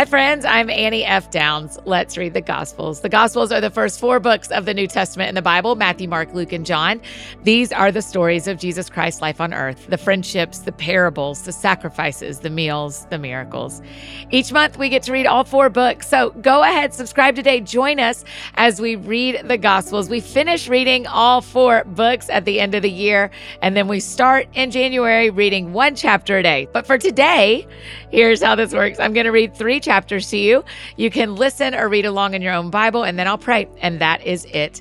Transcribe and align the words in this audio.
Hi, 0.00 0.06
friends. 0.06 0.46
I'm 0.46 0.70
Annie 0.70 1.04
F. 1.04 1.30
Downs. 1.30 1.78
Let's 1.84 2.16
read 2.16 2.32
the 2.32 2.40
Gospels. 2.40 3.02
The 3.02 3.10
Gospels 3.10 3.52
are 3.52 3.60
the 3.60 3.68
first 3.68 4.00
four 4.00 4.18
books 4.18 4.50
of 4.50 4.64
the 4.64 4.72
New 4.72 4.86
Testament 4.86 5.28
in 5.28 5.34
the 5.34 5.42
Bible 5.42 5.74
Matthew, 5.74 6.08
Mark, 6.08 6.32
Luke, 6.32 6.54
and 6.54 6.64
John. 6.64 7.02
These 7.42 7.70
are 7.70 7.92
the 7.92 8.00
stories 8.00 8.48
of 8.48 8.58
Jesus 8.58 8.88
Christ's 8.88 9.20
life 9.20 9.42
on 9.42 9.52
earth 9.52 9.88
the 9.88 9.98
friendships, 9.98 10.60
the 10.60 10.72
parables, 10.72 11.42
the 11.42 11.52
sacrifices, 11.52 12.38
the 12.38 12.48
meals, 12.48 13.04
the 13.10 13.18
miracles. 13.18 13.82
Each 14.30 14.50
month, 14.50 14.78
we 14.78 14.88
get 14.88 15.02
to 15.02 15.12
read 15.12 15.26
all 15.26 15.44
four 15.44 15.68
books. 15.68 16.08
So 16.08 16.30
go 16.30 16.62
ahead, 16.62 16.94
subscribe 16.94 17.36
today. 17.36 17.60
Join 17.60 18.00
us 18.00 18.24
as 18.54 18.80
we 18.80 18.96
read 18.96 19.48
the 19.48 19.58
Gospels. 19.58 20.08
We 20.08 20.20
finish 20.20 20.66
reading 20.66 21.06
all 21.08 21.42
four 21.42 21.84
books 21.84 22.30
at 22.30 22.46
the 22.46 22.58
end 22.58 22.74
of 22.74 22.80
the 22.80 22.90
year, 22.90 23.30
and 23.60 23.76
then 23.76 23.86
we 23.86 24.00
start 24.00 24.48
in 24.54 24.70
January 24.70 25.28
reading 25.28 25.74
one 25.74 25.94
chapter 25.94 26.38
a 26.38 26.42
day. 26.42 26.68
But 26.72 26.86
for 26.86 26.96
today, 26.96 27.68
here's 28.10 28.42
how 28.42 28.54
this 28.54 28.72
works 28.72 28.98
I'm 28.98 29.12
going 29.12 29.26
to 29.26 29.32
read 29.32 29.54
three 29.54 29.78
chapters 29.90 30.30
to 30.30 30.36
you. 30.36 30.64
You 30.96 31.10
can 31.10 31.34
listen 31.34 31.74
or 31.74 31.88
read 31.88 32.06
along 32.06 32.34
in 32.34 32.42
your 32.42 32.52
own 32.54 32.70
Bible, 32.70 33.02
and 33.02 33.18
then 33.18 33.26
I'll 33.26 33.36
pray. 33.36 33.66
And 33.82 34.00
that 34.00 34.24
is 34.24 34.44
it. 34.44 34.80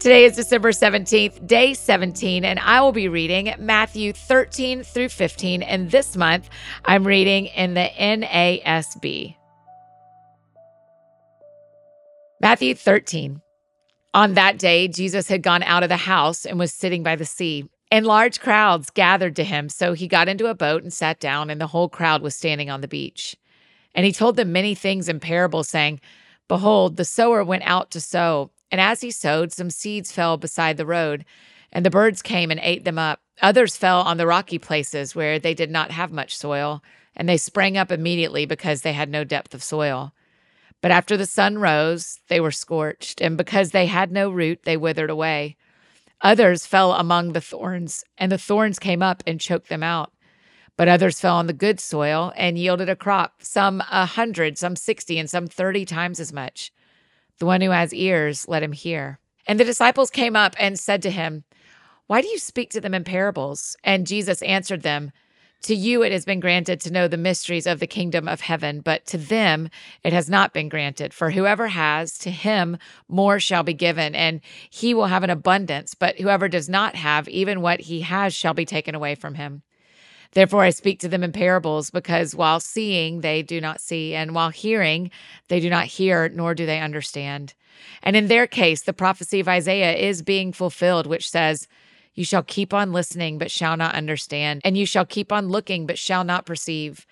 Today 0.00 0.24
is 0.24 0.34
December 0.34 0.72
17th, 0.72 1.46
day 1.46 1.74
17, 1.74 2.44
and 2.44 2.58
I 2.58 2.80
will 2.80 2.90
be 2.90 3.06
reading 3.06 3.54
Matthew 3.60 4.12
13 4.12 4.82
through 4.82 5.10
15. 5.10 5.62
And 5.62 5.92
this 5.92 6.16
month, 6.16 6.50
I'm 6.86 7.06
reading 7.06 7.46
in 7.46 7.74
the 7.74 7.88
NASB. 7.96 9.36
Matthew 12.40 12.74
13. 12.74 13.40
On 14.12 14.34
that 14.34 14.58
day, 14.58 14.88
Jesus 14.88 15.28
had 15.28 15.44
gone 15.44 15.62
out 15.62 15.84
of 15.84 15.88
the 15.88 15.96
house 15.96 16.44
and 16.44 16.58
was 16.58 16.72
sitting 16.72 17.04
by 17.04 17.14
the 17.14 17.24
sea. 17.24 17.70
And 17.92 18.04
large 18.04 18.40
crowds 18.40 18.90
gathered 18.90 19.36
to 19.36 19.44
him, 19.44 19.68
so 19.68 19.92
he 19.92 20.08
got 20.08 20.26
into 20.26 20.46
a 20.46 20.54
boat 20.54 20.82
and 20.82 20.92
sat 20.92 21.20
down, 21.20 21.48
and 21.48 21.60
the 21.60 21.68
whole 21.68 21.88
crowd 21.88 22.22
was 22.22 22.34
standing 22.34 22.70
on 22.70 22.80
the 22.80 22.88
beach. 22.88 23.36
And 23.94 24.06
he 24.06 24.12
told 24.12 24.36
them 24.36 24.52
many 24.52 24.74
things 24.74 25.08
in 25.08 25.20
parables, 25.20 25.68
saying, 25.68 26.00
Behold, 26.48 26.96
the 26.96 27.04
sower 27.04 27.44
went 27.44 27.62
out 27.64 27.90
to 27.92 28.00
sow, 28.00 28.50
and 28.70 28.80
as 28.80 29.00
he 29.00 29.10
sowed, 29.10 29.52
some 29.52 29.70
seeds 29.70 30.12
fell 30.12 30.36
beside 30.36 30.76
the 30.76 30.86
road, 30.86 31.24
and 31.70 31.84
the 31.84 31.90
birds 31.90 32.22
came 32.22 32.50
and 32.50 32.60
ate 32.62 32.84
them 32.84 32.98
up. 32.98 33.20
Others 33.40 33.76
fell 33.76 34.00
on 34.00 34.16
the 34.16 34.26
rocky 34.26 34.58
places 34.58 35.14
where 35.14 35.38
they 35.38 35.54
did 35.54 35.70
not 35.70 35.90
have 35.90 36.12
much 36.12 36.36
soil, 36.36 36.82
and 37.14 37.28
they 37.28 37.36
sprang 37.36 37.76
up 37.76 37.90
immediately 37.90 38.46
because 38.46 38.82
they 38.82 38.92
had 38.92 39.10
no 39.10 39.24
depth 39.24 39.54
of 39.54 39.62
soil. 39.62 40.12
But 40.80 40.90
after 40.90 41.16
the 41.16 41.26
sun 41.26 41.58
rose, 41.58 42.20
they 42.28 42.40
were 42.40 42.50
scorched, 42.50 43.20
and 43.20 43.36
because 43.36 43.70
they 43.70 43.86
had 43.86 44.10
no 44.10 44.30
root, 44.30 44.62
they 44.64 44.76
withered 44.76 45.10
away. 45.10 45.56
Others 46.20 46.66
fell 46.66 46.92
among 46.92 47.32
the 47.32 47.40
thorns, 47.40 48.04
and 48.18 48.30
the 48.30 48.38
thorns 48.38 48.78
came 48.78 49.02
up 49.02 49.22
and 49.26 49.40
choked 49.40 49.68
them 49.68 49.82
out. 49.82 50.12
But 50.76 50.88
others 50.88 51.20
fell 51.20 51.36
on 51.36 51.46
the 51.46 51.52
good 51.52 51.80
soil 51.80 52.32
and 52.36 52.58
yielded 52.58 52.88
a 52.88 52.96
crop, 52.96 53.42
some 53.42 53.82
a 53.90 54.06
hundred, 54.06 54.56
some 54.58 54.76
sixty, 54.76 55.18
and 55.18 55.28
some 55.28 55.46
thirty 55.46 55.84
times 55.84 56.18
as 56.18 56.32
much. 56.32 56.72
The 57.38 57.46
one 57.46 57.60
who 57.60 57.70
has 57.70 57.92
ears, 57.92 58.48
let 58.48 58.62
him 58.62 58.72
hear. 58.72 59.18
And 59.46 59.58
the 59.58 59.64
disciples 59.64 60.10
came 60.10 60.36
up 60.36 60.54
and 60.58 60.78
said 60.78 61.02
to 61.02 61.10
him, 61.10 61.44
Why 62.06 62.22
do 62.22 62.28
you 62.28 62.38
speak 62.38 62.70
to 62.70 62.80
them 62.80 62.94
in 62.94 63.04
parables? 63.04 63.76
And 63.84 64.06
Jesus 64.06 64.40
answered 64.42 64.82
them, 64.82 65.12
To 65.62 65.74
you 65.74 66.02
it 66.02 66.12
has 66.12 66.24
been 66.24 66.40
granted 66.40 66.80
to 66.80 66.92
know 66.92 67.08
the 67.08 67.16
mysteries 67.16 67.66
of 67.66 67.80
the 67.80 67.86
kingdom 67.86 68.28
of 68.28 68.42
heaven, 68.42 68.80
but 68.80 69.04
to 69.06 69.18
them 69.18 69.68
it 70.04 70.12
has 70.12 70.30
not 70.30 70.54
been 70.54 70.68
granted. 70.68 71.12
For 71.12 71.30
whoever 71.32 71.68
has, 71.68 72.16
to 72.18 72.30
him 72.30 72.78
more 73.08 73.40
shall 73.40 73.62
be 73.62 73.74
given, 73.74 74.14
and 74.14 74.40
he 74.70 74.94
will 74.94 75.06
have 75.06 75.24
an 75.24 75.30
abundance. 75.30 75.94
But 75.94 76.18
whoever 76.20 76.48
does 76.48 76.68
not 76.68 76.94
have, 76.94 77.28
even 77.28 77.60
what 77.60 77.80
he 77.80 78.02
has 78.02 78.32
shall 78.34 78.54
be 78.54 78.64
taken 78.64 78.94
away 78.94 79.16
from 79.16 79.34
him. 79.34 79.62
Therefore, 80.32 80.62
I 80.62 80.70
speak 80.70 80.98
to 81.00 81.08
them 81.08 81.22
in 81.22 81.32
parables, 81.32 81.90
because 81.90 82.34
while 82.34 82.58
seeing, 82.58 83.20
they 83.20 83.42
do 83.42 83.60
not 83.60 83.80
see, 83.80 84.14
and 84.14 84.34
while 84.34 84.48
hearing, 84.48 85.10
they 85.48 85.60
do 85.60 85.68
not 85.68 85.86
hear, 85.86 86.28
nor 86.30 86.54
do 86.54 86.64
they 86.64 86.80
understand. 86.80 87.54
And 88.02 88.16
in 88.16 88.28
their 88.28 88.46
case, 88.46 88.82
the 88.82 88.94
prophecy 88.94 89.40
of 89.40 89.48
Isaiah 89.48 89.94
is 89.94 90.22
being 90.22 90.52
fulfilled, 90.52 91.06
which 91.06 91.28
says, 91.28 91.68
You 92.14 92.24
shall 92.24 92.42
keep 92.42 92.72
on 92.72 92.92
listening, 92.92 93.36
but 93.36 93.50
shall 93.50 93.76
not 93.76 93.94
understand, 93.94 94.62
and 94.64 94.76
you 94.76 94.86
shall 94.86 95.04
keep 95.04 95.32
on 95.32 95.48
looking, 95.48 95.86
but 95.86 95.98
shall 95.98 96.24
not 96.24 96.46
perceive. 96.46 97.06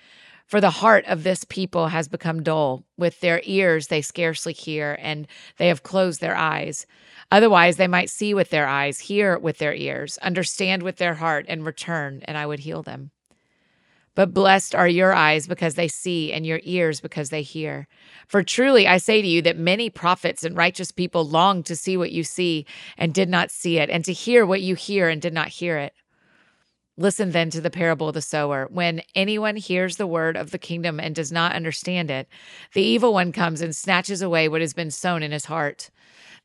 For 0.51 0.61
the 0.61 0.71
heart 0.71 1.05
of 1.07 1.23
this 1.23 1.45
people 1.45 1.87
has 1.87 2.09
become 2.09 2.43
dull. 2.43 2.83
With 2.99 3.21
their 3.21 3.41
ears 3.45 3.87
they 3.87 4.03
scarcely 4.03 4.53
hear, 4.53 4.99
and 5.01 5.29
they 5.59 5.69
have 5.69 5.85
closed 5.85 6.21
their 6.21 6.37
eyes. 6.37 6.89
Otherwise, 7.31 7.77
they 7.77 7.87
might 7.87 8.11
see 8.11 8.35
with 8.35 8.51
their 8.51 8.67
eyes, 8.67 8.99
hear 8.99 9.39
with 9.39 9.59
their 9.59 9.73
ears, 9.73 10.19
understand 10.19 10.83
with 10.83 10.97
their 10.97 11.15
heart, 11.15 11.47
and 11.49 11.65
return, 11.65 12.23
and 12.25 12.37
I 12.37 12.47
would 12.47 12.59
heal 12.59 12.83
them. 12.83 13.13
But 14.17 14.35
blessed 14.35 14.75
are 14.75 14.89
your 14.89 15.15
eyes 15.15 15.47
because 15.47 15.77
they 15.77 15.87
see, 15.87 16.33
and 16.33 16.45
your 16.45 16.61
ears 16.65 17.01
because 17.01 17.31
they 17.31 17.43
hear. 17.43 17.87
For 18.27 18.43
truly 18.43 18.89
I 18.89 18.97
say 18.97 19.23
to 19.23 19.29
you 19.29 19.43
that 19.43 19.57
many 19.57 19.89
prophets 19.89 20.43
and 20.43 20.57
righteous 20.57 20.91
people 20.91 21.25
longed 21.25 21.67
to 21.67 21.77
see 21.77 21.97
what 21.97 22.11
you 22.11 22.25
see 22.25 22.67
and 22.99 23.15
did 23.15 23.29
not 23.29 23.53
see 23.53 23.79
it, 23.79 23.89
and 23.89 24.05
to 24.05 24.13
hear 24.13 24.45
what 24.45 24.63
you 24.63 24.75
hear 24.75 25.09
and 25.09 25.23
did 25.23 25.33
not 25.33 25.47
hear 25.47 25.79
it. 25.79 25.95
Listen 27.01 27.31
then 27.31 27.49
to 27.49 27.63
the 27.63 27.71
parable 27.71 28.09
of 28.09 28.15
the 28.15 28.21
sower. 28.21 28.69
When 28.71 29.01
anyone 29.15 29.57
hears 29.57 29.97
the 29.97 30.07
word 30.07 30.37
of 30.37 30.51
the 30.51 30.59
kingdom 30.59 31.01
and 31.01 31.15
does 31.15 31.33
not 31.33 31.55
understand 31.55 32.11
it, 32.11 32.29
the 32.75 32.83
evil 32.83 33.15
one 33.15 33.33
comes 33.33 33.63
and 33.63 33.75
snatches 33.75 34.21
away 34.21 34.49
what 34.49 34.61
has 34.61 34.75
been 34.75 34.91
sown 34.91 35.23
in 35.23 35.33
his 35.33 35.47
heart. 35.47 35.89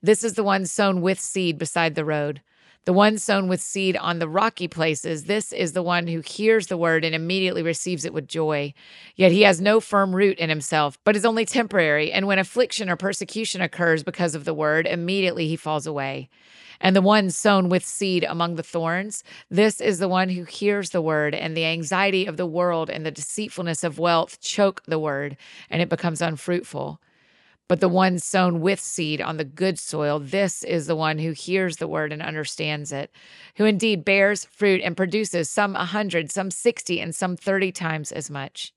This 0.01 0.23
is 0.23 0.35
the 0.35 0.45
one 0.45 0.65
sown 0.65 1.01
with 1.01 1.19
seed 1.19 1.57
beside 1.57 1.95
the 1.95 2.05
road. 2.05 2.39
The 2.85 2.93
one 2.93 3.17
sown 3.17 3.47
with 3.47 3.61
seed 3.61 3.97
on 3.97 4.19
the 4.19 4.29
rocky 4.29 4.67
places, 4.67 5.23
this 5.23 5.51
is 5.51 5.73
the 5.73 5.81
one 5.81 6.05
who 6.05 6.21
hears 6.21 6.67
the 6.67 6.77
word 6.77 7.03
and 7.03 7.15
immediately 7.15 7.63
receives 7.63 8.05
it 8.05 8.13
with 8.13 8.27
joy. 8.27 8.75
Yet 9.15 9.31
he 9.31 9.41
has 9.41 9.59
no 9.59 9.79
firm 9.79 10.15
root 10.15 10.37
in 10.37 10.49
himself, 10.49 10.99
but 11.03 11.15
is 11.15 11.25
only 11.25 11.45
temporary. 11.45 12.11
And 12.11 12.27
when 12.27 12.37
affliction 12.37 12.87
or 12.87 12.95
persecution 12.95 13.59
occurs 13.59 14.03
because 14.03 14.35
of 14.35 14.45
the 14.45 14.53
word, 14.53 14.85
immediately 14.85 15.47
he 15.47 15.55
falls 15.55 15.87
away. 15.87 16.29
And 16.79 16.95
the 16.95 17.01
one 17.01 17.31
sown 17.31 17.69
with 17.69 17.83
seed 17.83 18.23
among 18.23 18.53
the 18.53 18.61
thorns, 18.61 19.23
this 19.49 19.81
is 19.81 19.97
the 19.97 20.09
one 20.09 20.29
who 20.29 20.43
hears 20.43 20.91
the 20.91 21.01
word, 21.01 21.33
and 21.33 21.57
the 21.57 21.65
anxiety 21.65 22.27
of 22.27 22.37
the 22.37 22.45
world 22.45 22.91
and 22.91 23.03
the 23.03 23.11
deceitfulness 23.11 23.83
of 23.83 23.97
wealth 23.97 24.39
choke 24.41 24.83
the 24.85 24.99
word, 24.99 25.37
and 25.71 25.81
it 25.81 25.89
becomes 25.89 26.21
unfruitful. 26.21 26.99
But 27.67 27.79
the 27.79 27.89
one 27.89 28.19
sown 28.19 28.61
with 28.61 28.79
seed 28.79 29.21
on 29.21 29.37
the 29.37 29.43
good 29.43 29.79
soil, 29.79 30.19
this 30.19 30.63
is 30.63 30.85
the 30.85 30.95
one 30.95 31.17
who 31.17 31.31
hears 31.31 31.77
the 31.77 31.87
word 31.87 32.13
and 32.13 32.21
understands 32.21 32.91
it, 32.91 33.11
who 33.55 33.65
indeed 33.65 34.05
bears 34.05 34.45
fruit 34.45 34.81
and 34.83 34.95
produces 34.95 35.49
some 35.49 35.75
a 35.75 35.85
hundred, 35.85 36.31
some 36.31 36.51
sixty, 36.51 37.01
and 37.01 37.15
some 37.15 37.35
thirty 37.35 37.71
times 37.71 38.11
as 38.11 38.29
much. 38.29 38.71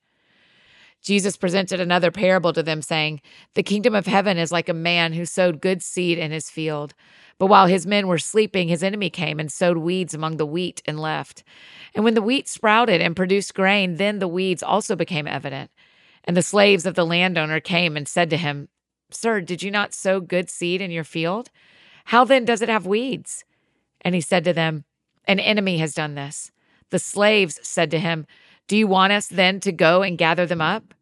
Jesus 1.02 1.36
presented 1.36 1.80
another 1.80 2.10
parable 2.10 2.52
to 2.52 2.62
them, 2.62 2.82
saying, 2.82 3.20
The 3.54 3.62
kingdom 3.62 3.94
of 3.94 4.06
heaven 4.06 4.36
is 4.36 4.50
like 4.50 4.68
a 4.68 4.74
man 4.74 5.12
who 5.12 5.26
sowed 5.26 5.60
good 5.60 5.82
seed 5.82 6.18
in 6.18 6.32
his 6.32 6.50
field. 6.50 6.94
But 7.38 7.46
while 7.46 7.66
his 7.66 7.86
men 7.86 8.08
were 8.08 8.18
sleeping, 8.18 8.68
his 8.68 8.82
enemy 8.82 9.10
came 9.10 9.38
and 9.38 9.52
sowed 9.52 9.76
weeds 9.78 10.12
among 10.12 10.38
the 10.38 10.46
wheat 10.46 10.82
and 10.86 10.98
left. 10.98 11.44
And 11.94 12.04
when 12.04 12.14
the 12.14 12.22
wheat 12.22 12.48
sprouted 12.48 13.00
and 13.00 13.14
produced 13.14 13.54
grain, 13.54 13.96
then 13.96 14.18
the 14.18 14.26
weeds 14.26 14.62
also 14.62 14.96
became 14.96 15.28
evident. 15.28 15.70
And 16.24 16.36
the 16.36 16.42
slaves 16.42 16.84
of 16.84 16.94
the 16.94 17.06
landowner 17.06 17.60
came 17.60 17.96
and 17.96 18.08
said 18.08 18.28
to 18.30 18.36
him, 18.36 18.68
Sir, 19.10 19.40
did 19.40 19.62
you 19.62 19.70
not 19.70 19.94
sow 19.94 20.20
good 20.20 20.50
seed 20.50 20.80
in 20.80 20.90
your 20.90 21.04
field? 21.04 21.50
How 22.06 22.24
then 22.24 22.44
does 22.44 22.62
it 22.62 22.68
have 22.68 22.86
weeds? 22.86 23.44
And 24.02 24.14
he 24.14 24.20
said 24.20 24.44
to 24.44 24.52
them, 24.52 24.84
An 25.26 25.40
enemy 25.40 25.78
has 25.78 25.94
done 25.94 26.14
this. 26.14 26.50
The 26.90 26.98
slaves 26.98 27.58
said 27.62 27.90
to 27.90 27.98
him, 27.98 28.26
Do 28.66 28.76
you 28.76 28.86
want 28.86 29.12
us 29.12 29.26
then 29.26 29.60
to 29.60 29.72
go 29.72 30.02
and 30.02 30.18
gather 30.18 30.46
them 30.46 30.60
up? 30.60 30.94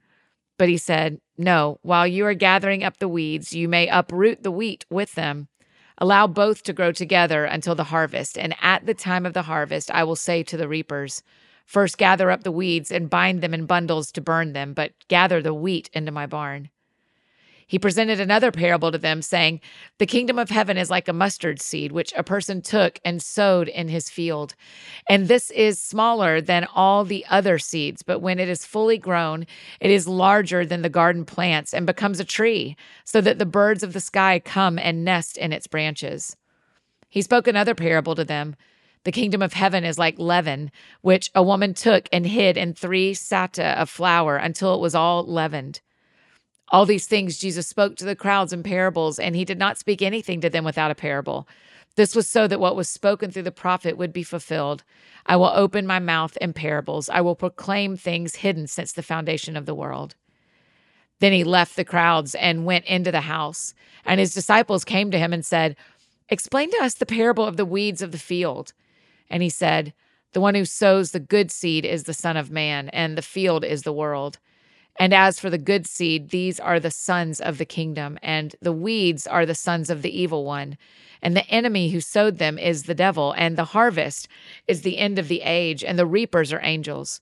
But 0.58 0.68
he 0.68 0.78
said, 0.78 1.20
No, 1.36 1.78
while 1.82 2.06
you 2.06 2.24
are 2.26 2.34
gathering 2.34 2.82
up 2.82 2.98
the 2.98 3.08
weeds, 3.08 3.52
you 3.52 3.68
may 3.68 3.88
uproot 3.88 4.42
the 4.42 4.50
wheat 4.50 4.86
with 4.90 5.14
them. 5.14 5.48
Allow 5.98 6.26
both 6.26 6.62
to 6.64 6.72
grow 6.72 6.92
together 6.92 7.44
until 7.44 7.74
the 7.74 7.84
harvest. 7.84 8.38
And 8.38 8.54
at 8.60 8.86
the 8.86 8.94
time 8.94 9.26
of 9.26 9.32
the 9.32 9.42
harvest, 9.42 9.90
I 9.90 10.04
will 10.04 10.16
say 10.16 10.42
to 10.44 10.56
the 10.56 10.68
reapers, 10.68 11.22
First 11.64 11.98
gather 11.98 12.30
up 12.30 12.44
the 12.44 12.52
weeds 12.52 12.92
and 12.92 13.10
bind 13.10 13.40
them 13.42 13.52
in 13.52 13.66
bundles 13.66 14.12
to 14.12 14.20
burn 14.20 14.52
them, 14.52 14.72
but 14.72 14.92
gather 15.08 15.42
the 15.42 15.54
wheat 15.54 15.90
into 15.92 16.12
my 16.12 16.26
barn. 16.26 16.70
He 17.68 17.80
presented 17.80 18.20
another 18.20 18.52
parable 18.52 18.92
to 18.92 18.98
them, 18.98 19.22
saying, 19.22 19.60
The 19.98 20.06
kingdom 20.06 20.38
of 20.38 20.50
heaven 20.50 20.76
is 20.78 20.88
like 20.88 21.08
a 21.08 21.12
mustard 21.12 21.60
seed, 21.60 21.90
which 21.90 22.12
a 22.16 22.22
person 22.22 22.62
took 22.62 23.00
and 23.04 23.20
sowed 23.20 23.66
in 23.66 23.88
his 23.88 24.08
field. 24.08 24.54
And 25.08 25.26
this 25.26 25.50
is 25.50 25.82
smaller 25.82 26.40
than 26.40 26.68
all 26.76 27.04
the 27.04 27.26
other 27.28 27.58
seeds, 27.58 28.04
but 28.04 28.20
when 28.20 28.38
it 28.38 28.48
is 28.48 28.64
fully 28.64 28.98
grown, 28.98 29.46
it 29.80 29.90
is 29.90 30.06
larger 30.06 30.64
than 30.64 30.82
the 30.82 30.88
garden 30.88 31.24
plants 31.24 31.74
and 31.74 31.86
becomes 31.86 32.20
a 32.20 32.24
tree, 32.24 32.76
so 33.04 33.20
that 33.20 33.40
the 33.40 33.46
birds 33.46 33.82
of 33.82 33.94
the 33.94 34.00
sky 34.00 34.38
come 34.38 34.78
and 34.78 35.04
nest 35.04 35.36
in 35.36 35.52
its 35.52 35.66
branches. 35.66 36.36
He 37.08 37.20
spoke 37.20 37.48
another 37.48 37.74
parable 37.74 38.14
to 38.14 38.24
them. 38.24 38.54
The 39.02 39.12
kingdom 39.12 39.42
of 39.42 39.54
heaven 39.54 39.84
is 39.84 39.98
like 39.98 40.20
leaven, 40.20 40.70
which 41.00 41.30
a 41.34 41.42
woman 41.42 41.74
took 41.74 42.08
and 42.12 42.26
hid 42.26 42.56
in 42.56 42.74
three 42.74 43.12
sata 43.12 43.74
of 43.74 43.90
flour 43.90 44.36
until 44.36 44.74
it 44.74 44.80
was 44.80 44.94
all 44.94 45.24
leavened. 45.24 45.80
All 46.68 46.86
these 46.86 47.06
things 47.06 47.38
Jesus 47.38 47.66
spoke 47.66 47.96
to 47.96 48.04
the 48.04 48.16
crowds 48.16 48.52
in 48.52 48.62
parables, 48.62 49.18
and 49.18 49.36
he 49.36 49.44
did 49.44 49.58
not 49.58 49.78
speak 49.78 50.02
anything 50.02 50.40
to 50.40 50.50
them 50.50 50.64
without 50.64 50.90
a 50.90 50.96
parable. 50.96 51.46
This 51.94 52.14
was 52.14 52.28
so 52.28 52.46
that 52.46 52.60
what 52.60 52.76
was 52.76 52.88
spoken 52.88 53.30
through 53.30 53.44
the 53.44 53.52
prophet 53.52 53.96
would 53.96 54.12
be 54.12 54.22
fulfilled. 54.22 54.84
I 55.24 55.36
will 55.36 55.52
open 55.54 55.86
my 55.86 55.98
mouth 55.98 56.36
in 56.40 56.52
parables. 56.52 57.08
I 57.08 57.20
will 57.20 57.34
proclaim 57.34 57.96
things 57.96 58.36
hidden 58.36 58.66
since 58.66 58.92
the 58.92 59.02
foundation 59.02 59.56
of 59.56 59.64
the 59.64 59.74
world. 59.74 60.14
Then 61.20 61.32
he 61.32 61.44
left 61.44 61.76
the 61.76 61.84
crowds 61.84 62.34
and 62.34 62.66
went 62.66 62.84
into 62.84 63.10
the 63.10 63.22
house. 63.22 63.72
And 64.04 64.20
his 64.20 64.34
disciples 64.34 64.84
came 64.84 65.10
to 65.10 65.18
him 65.18 65.32
and 65.32 65.44
said, 65.44 65.76
Explain 66.28 66.70
to 66.72 66.82
us 66.82 66.94
the 66.94 67.06
parable 67.06 67.44
of 67.44 67.56
the 67.56 67.64
weeds 67.64 68.02
of 68.02 68.12
the 68.12 68.18
field. 68.18 68.72
And 69.30 69.42
he 69.42 69.48
said, 69.48 69.94
The 70.32 70.40
one 70.40 70.54
who 70.54 70.64
sows 70.64 71.12
the 71.12 71.20
good 71.20 71.50
seed 71.50 71.86
is 71.86 72.04
the 72.04 72.12
Son 72.12 72.36
of 72.36 72.50
Man, 72.50 72.90
and 72.90 73.16
the 73.16 73.22
field 73.22 73.64
is 73.64 73.82
the 73.82 73.92
world. 73.92 74.38
And 74.98 75.12
as 75.12 75.38
for 75.38 75.50
the 75.50 75.58
good 75.58 75.86
seed, 75.86 76.30
these 76.30 76.58
are 76.58 76.80
the 76.80 76.90
sons 76.90 77.40
of 77.40 77.58
the 77.58 77.66
kingdom, 77.66 78.18
and 78.22 78.56
the 78.62 78.72
weeds 78.72 79.26
are 79.26 79.44
the 79.44 79.54
sons 79.54 79.90
of 79.90 80.02
the 80.02 80.18
evil 80.18 80.44
one. 80.44 80.78
And 81.20 81.36
the 81.36 81.46
enemy 81.48 81.90
who 81.90 82.00
sowed 82.00 82.38
them 82.38 82.58
is 82.58 82.84
the 82.84 82.94
devil, 82.94 83.32
and 83.36 83.56
the 83.56 83.64
harvest 83.64 84.28
is 84.66 84.82
the 84.82 84.98
end 84.98 85.18
of 85.18 85.28
the 85.28 85.42
age, 85.42 85.84
and 85.84 85.98
the 85.98 86.06
reapers 86.06 86.52
are 86.52 86.60
angels. 86.62 87.20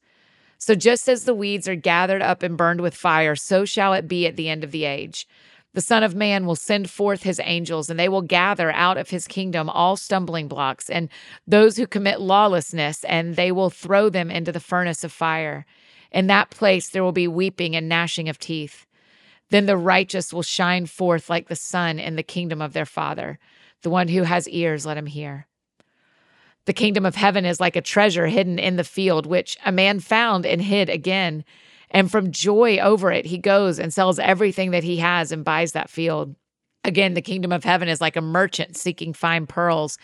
So 0.59 0.75
just 0.75 1.09
as 1.09 1.25
the 1.25 1.35
weeds 1.35 1.69
are 1.69 1.75
gathered 1.75 2.23
up 2.23 2.43
and 2.43 2.57
burned 2.57 2.81
with 2.81 2.95
fire, 2.95 3.35
so 3.35 3.65
shall 3.65 3.93
it 3.93 4.09
be 4.09 4.27
at 4.27 4.37
the 4.37 4.49
end 4.49 4.63
of 4.63 4.71
the 4.71 4.85
age. 4.85 5.27
The 5.75 5.81
Son 5.81 6.05
of 6.05 6.15
Man 6.15 6.47
will 6.47 6.55
send 6.55 6.89
forth 6.89 7.25
his 7.25 7.41
angels, 7.43 7.91
and 7.91 7.99
they 7.99 8.09
will 8.09 8.23
gather 8.23 8.71
out 8.71 8.97
of 8.97 9.11
his 9.11 9.27
kingdom 9.27 9.69
all 9.69 9.97
stumbling 9.97 10.47
blocks 10.47 10.89
and 10.89 11.09
those 11.49 11.77
who 11.77 11.87
commit 11.89 12.21
lawlessness, 12.21 13.03
and 13.05 13.35
they 13.35 13.51
will 13.51 13.71
throw 13.71 14.09
them 14.09 14.31
into 14.31 14.53
the 14.53 14.61
furnace 14.61 15.03
of 15.03 15.13
fire. 15.13 15.67
In 16.15 16.29
that 16.29 16.49
place 16.49 16.89
there 16.89 17.03
will 17.03 17.13
be 17.13 17.27
weeping 17.27 17.75
and 17.75 17.89
gnashing 17.89 18.29
of 18.29 18.39
teeth. 18.39 18.87
Then 19.51 19.67
the 19.67 19.77
righteous 19.77 20.33
will 20.33 20.43
shine 20.43 20.87
forth 20.87 21.29
like 21.29 21.49
the 21.49 21.57
sun 21.57 21.99
in 21.99 22.15
the 22.15 22.23
kingdom 22.23 22.63
of 22.63 22.73
their 22.73 22.87
Father. 22.87 23.41
The 23.83 23.91
one 23.91 24.07
who 24.07 24.23
has 24.23 24.49
ears, 24.49 24.87
let 24.87 24.97
him 24.97 25.07
hear. 25.07 25.49
The 26.67 26.73
kingdom 26.73 27.05
of 27.05 27.17
heaven 27.17 27.45
is 27.45 27.61
like 27.61 27.75
a 27.75 27.83
treasure 27.83 28.29
hidden 28.29 28.61
in 28.61 28.77
the 28.77 28.85
field, 28.85 29.27
which 29.27 29.59
a 29.67 29.73
man 29.73 29.99
found 29.99 30.47
and 30.47 30.63
hid 30.63 30.89
again. 30.89 31.45
And 31.91 32.11
from 32.11 32.31
joy 32.31 32.79
over 32.79 33.11
it, 33.11 33.27
he 33.27 33.37
goes 33.37 33.81
and 33.81 33.93
sells 33.93 34.21
everything 34.21 34.71
that 34.71 34.85
he 34.85 34.99
has 34.99 35.33
and 35.33 35.45
buys 35.45 35.73
that 35.73 35.91
field. 35.91 36.37
Again, 36.85 37.15
the 37.15 37.23
kingdom 37.23 37.51
of 37.51 37.65
heaven 37.65 37.89
is 37.89 38.01
like 38.01 38.17
a 38.17 38.23
merchant 38.23 38.77
seeking 38.77 39.15
fine 39.15 39.47
pearls. 39.47 39.99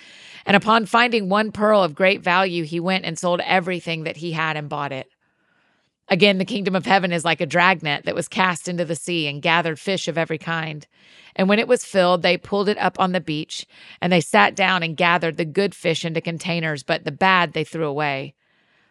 And 0.45 0.57
upon 0.57 0.87
finding 0.87 1.29
one 1.29 1.53
pearl 1.53 1.85
of 1.85 1.95
great 1.95 2.21
value, 2.21 2.65
he 2.65 2.81
went 2.81 3.05
and 3.05 3.19
sold 3.19 3.41
everything 3.45 4.03
that 4.05 4.17
he 4.17 4.33
had 4.33 4.57
and 4.57 4.69
bought 4.69 4.93
it. 4.93 5.07
Again, 6.11 6.39
the 6.39 6.45
kingdom 6.45 6.75
of 6.75 6.87
heaven 6.87 7.13
is 7.13 7.25
like 7.25 7.41
a 7.41 7.47
dragnet 7.47 8.05
that 8.05 8.17
was 8.17 8.27
cast 8.27 8.67
into 8.67 8.85
the 8.85 8.97
sea 8.97 9.29
and 9.29 9.41
gathered 9.41 9.79
fish 9.79 10.09
of 10.09 10.19
every 10.19 10.39
kind. 10.39 10.87
And 11.37 11.49
when 11.49 11.61
it 11.61 11.69
was 11.69 11.85
filled, 11.85 12.23
they 12.23 12.37
pulled 12.37 12.69
it 12.69 12.79
up 12.79 12.99
on 12.99 13.13
the 13.13 13.21
beach, 13.21 13.65
and 14.01 14.13
they 14.13 14.21
sat 14.21 14.57
down 14.57 14.83
and 14.83 14.97
gathered 14.97 15.37
the 15.37 15.45
good 15.45 15.73
fish 15.73 16.05
into 16.05 16.21
containers, 16.21 16.83
but 16.83 17.05
the 17.05 17.13
bad 17.13 17.53
they 17.53 17.63
threw 17.63 17.87
away. 17.87 18.35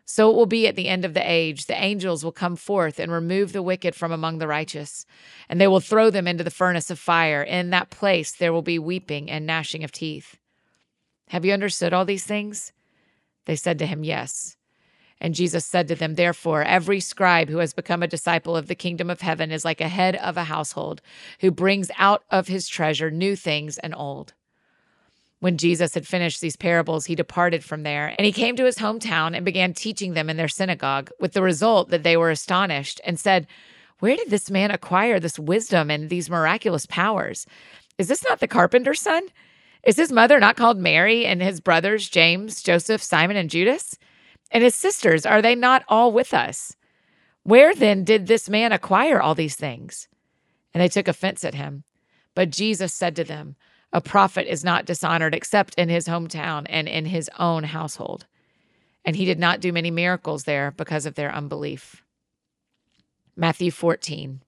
So 0.06 0.32
it 0.32 0.36
will 0.36 0.46
be 0.46 0.66
at 0.66 0.76
the 0.76 0.88
end 0.88 1.04
of 1.04 1.14
the 1.14 1.30
age. 1.30 1.66
The 1.66 1.80
angels 1.80 2.24
will 2.24 2.32
come 2.32 2.56
forth 2.56 3.00
and 3.00 3.12
remove 3.12 3.52
the 3.52 3.62
wicked 3.62 3.96
from 3.96 4.14
among 4.14 4.38
the 4.38 4.48
righteous, 4.48 5.06
and 5.50 5.60
they 5.60 5.68
will 5.68 5.82
throw 5.82 6.10
them 6.10 6.26
into 6.26 6.46
the 6.46 6.50
furnace 6.50 6.90
of 6.90 6.98
fire. 6.98 7.44
In 7.44 7.70
that 7.72 7.90
place 7.90 8.32
there 8.32 8.54
will 8.54 8.62
be 8.62 8.80
weeping 8.80 9.30
and 9.30 9.46
gnashing 9.46 9.84
of 9.84 9.92
teeth. 9.92 10.38
Have 11.28 11.44
you 11.44 11.52
understood 11.52 11.94
all 11.94 12.06
these 12.06 12.26
things? 12.26 12.72
They 13.46 13.58
said 13.58 13.78
to 13.80 13.86
him, 13.86 14.04
Yes. 14.06 14.56
And 15.22 15.36
Jesus 15.36 15.66
said 15.66 15.88
to 15.88 15.96
them, 15.96 16.16
Therefore, 16.16 16.64
every 16.64 17.00
scribe 17.00 17.50
who 17.50 17.58
has 17.58 17.74
become 17.74 18.02
a 18.02 18.08
disciple 18.08 18.56
of 18.56 18.68
the 18.68 18.76
kingdom 18.76 19.10
of 19.10 19.22
heaven 19.22 19.52
is 19.52 19.66
like 19.66 19.82
a 19.82 19.90
head 19.90 20.16
of 20.16 20.38
a 20.38 20.46
household 20.46 21.02
who 21.42 21.52
brings 21.52 21.92
out 21.98 22.24
of 22.32 22.48
his 22.48 22.68
treasure 22.68 23.12
new 23.12 23.36
things 23.36 23.78
and 23.78 23.94
old. 23.96 24.34
When 25.42 25.58
Jesus 25.58 25.94
had 25.94 26.06
finished 26.06 26.42
these 26.42 26.58
parables, 26.58 27.06
he 27.06 27.16
departed 27.16 27.64
from 27.64 27.84
there, 27.84 28.14
and 28.18 28.26
he 28.26 28.32
came 28.34 28.58
to 28.58 28.66
his 28.66 28.78
hometown 28.78 29.36
and 29.36 29.46
began 29.46 29.74
teaching 29.74 30.14
them 30.14 30.30
in 30.30 30.36
their 30.36 30.50
synagogue, 30.50 31.12
with 31.20 31.32
the 31.32 31.42
result 31.42 31.90
that 31.90 32.04
they 32.04 32.18
were 32.18 32.30
astonished 32.30 33.00
and 33.06 33.18
said, 33.18 33.48
Where 34.00 34.18
did 34.18 34.30
this 34.30 34.52
man 34.52 34.72
acquire 34.72 35.18
this 35.18 35.40
wisdom 35.40 35.90
and 35.90 36.10
these 36.10 36.30
miraculous 36.30 36.86
powers? 36.86 37.46
Is 37.98 38.10
this 38.10 38.24
not 38.24 38.40
the 38.40 38.50
carpenter's 38.50 39.02
son? 39.02 39.24
Is 39.84 39.96
his 39.96 40.12
mother 40.12 40.42
not 40.42 40.58
called 40.58 40.78
Mary, 40.78 41.26
and 41.26 41.42
his 41.42 41.62
brothers 41.62 42.10
James, 42.10 42.62
Joseph, 42.62 43.02
Simon, 43.02 43.38
and 43.38 43.50
Judas? 43.50 43.98
And 44.52 44.64
his 44.64 44.76
sisters, 44.76 45.26
are 45.26 45.42
they 45.42 45.56
not 45.56 45.84
all 45.88 46.12
with 46.12 46.34
us? 46.34 46.76
Where 47.44 47.74
then 47.74 48.04
did 48.04 48.28
this 48.28 48.50
man 48.50 48.72
acquire 48.72 49.22
all 49.22 49.36
these 49.36 49.56
things? 49.56 50.08
And 50.74 50.82
they 50.82 50.88
took 50.88 51.08
offense 51.08 51.44
at 51.44 51.56
him. 51.56 51.84
But 52.36 52.52
Jesus 52.52 52.94
said 52.94 53.16
to 53.16 53.24
them, 53.24 53.56
A 53.92 54.02
prophet 54.02 54.52
is 54.52 54.64
not 54.64 54.86
dishonored 54.86 55.34
except 55.34 55.76
in 55.76 55.90
his 55.90 56.08
hometown 56.08 56.66
and 56.70 56.88
in 56.88 57.06
his 57.06 57.30
own 57.40 57.64
household. 57.64 58.26
And 59.06 59.16
he 59.16 59.26
did 59.26 59.40
not 59.40 59.62
do 59.62 59.74
many 59.74 59.92
miracles 59.92 60.44
there 60.44 60.72
because 60.72 61.06
of 61.06 61.16
their 61.16 61.34
unbelief. 61.34 62.04
Matthew 63.36 63.72
14. 63.72 64.42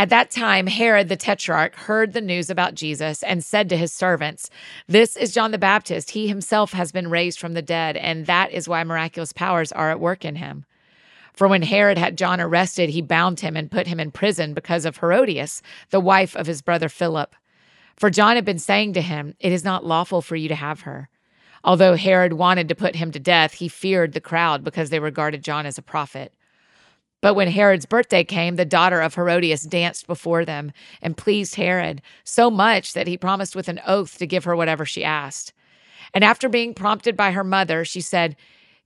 At 0.00 0.10
that 0.10 0.30
time, 0.30 0.68
Herod 0.68 1.08
the 1.08 1.16
Tetrarch 1.16 1.74
heard 1.74 2.12
the 2.12 2.20
news 2.20 2.50
about 2.50 2.76
Jesus 2.76 3.24
and 3.24 3.42
said 3.42 3.68
to 3.68 3.76
his 3.76 3.92
servants, 3.92 4.48
This 4.86 5.16
is 5.16 5.34
John 5.34 5.50
the 5.50 5.58
Baptist. 5.58 6.12
He 6.12 6.28
himself 6.28 6.72
has 6.72 6.92
been 6.92 7.10
raised 7.10 7.40
from 7.40 7.54
the 7.54 7.62
dead, 7.62 7.96
and 7.96 8.26
that 8.26 8.52
is 8.52 8.68
why 8.68 8.84
miraculous 8.84 9.32
powers 9.32 9.72
are 9.72 9.90
at 9.90 9.98
work 9.98 10.24
in 10.24 10.36
him. 10.36 10.64
For 11.32 11.48
when 11.48 11.62
Herod 11.62 11.98
had 11.98 12.16
John 12.16 12.40
arrested, 12.40 12.90
he 12.90 13.02
bound 13.02 13.40
him 13.40 13.56
and 13.56 13.72
put 13.72 13.88
him 13.88 13.98
in 13.98 14.12
prison 14.12 14.54
because 14.54 14.84
of 14.84 14.98
Herodias, 14.98 15.62
the 15.90 15.98
wife 15.98 16.36
of 16.36 16.46
his 16.46 16.62
brother 16.62 16.88
Philip. 16.88 17.34
For 17.96 18.08
John 18.08 18.36
had 18.36 18.44
been 18.44 18.60
saying 18.60 18.92
to 18.92 19.00
him, 19.00 19.34
It 19.40 19.50
is 19.50 19.64
not 19.64 19.84
lawful 19.84 20.22
for 20.22 20.36
you 20.36 20.46
to 20.48 20.54
have 20.54 20.82
her. 20.82 21.08
Although 21.64 21.96
Herod 21.96 22.34
wanted 22.34 22.68
to 22.68 22.76
put 22.76 22.94
him 22.94 23.10
to 23.10 23.18
death, 23.18 23.54
he 23.54 23.66
feared 23.66 24.12
the 24.12 24.20
crowd 24.20 24.62
because 24.62 24.90
they 24.90 25.00
regarded 25.00 25.42
John 25.42 25.66
as 25.66 25.76
a 25.76 25.82
prophet. 25.82 26.32
But 27.20 27.34
when 27.34 27.48
Herod's 27.48 27.86
birthday 27.86 28.22
came, 28.22 28.56
the 28.56 28.64
daughter 28.64 29.00
of 29.00 29.14
Herodias 29.14 29.64
danced 29.64 30.06
before 30.06 30.44
them 30.44 30.72
and 31.02 31.16
pleased 31.16 31.56
Herod 31.56 32.00
so 32.22 32.50
much 32.50 32.92
that 32.92 33.08
he 33.08 33.18
promised 33.18 33.56
with 33.56 33.68
an 33.68 33.80
oath 33.86 34.18
to 34.18 34.26
give 34.26 34.44
her 34.44 34.54
whatever 34.54 34.84
she 34.84 35.04
asked. 35.04 35.52
And 36.14 36.22
after 36.22 36.48
being 36.48 36.74
prompted 36.74 37.16
by 37.16 37.32
her 37.32 37.44
mother, 37.44 37.84
she 37.84 38.00
said, 38.00 38.36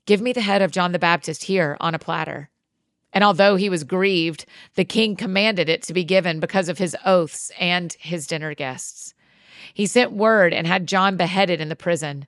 Give 0.06 0.20
me 0.20 0.32
the 0.32 0.40
head 0.40 0.62
of 0.62 0.72
John 0.72 0.92
the 0.92 0.98
Baptist 0.98 1.44
here 1.44 1.76
on 1.78 1.94
a 1.94 1.98
platter. 1.98 2.48
And 3.12 3.22
although 3.22 3.56
he 3.56 3.68
was 3.68 3.84
grieved, 3.84 4.46
the 4.74 4.84
king 4.84 5.16
commanded 5.16 5.68
it 5.68 5.82
to 5.82 5.92
be 5.92 6.02
given 6.02 6.40
because 6.40 6.68
of 6.70 6.78
his 6.78 6.96
oaths 7.04 7.52
and 7.60 7.92
his 8.00 8.26
dinner 8.26 8.54
guests. 8.54 9.12
He 9.74 9.86
sent 9.86 10.12
word 10.12 10.54
and 10.54 10.66
had 10.66 10.88
John 10.88 11.16
beheaded 11.16 11.60
in 11.60 11.68
the 11.68 11.76
prison. 11.76 12.26